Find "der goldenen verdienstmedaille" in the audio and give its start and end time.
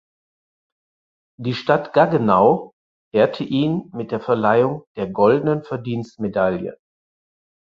4.95-6.79